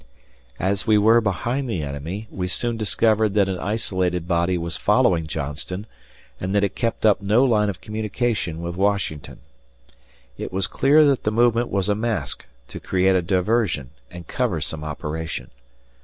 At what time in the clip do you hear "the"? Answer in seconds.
1.69-1.83, 11.23-11.31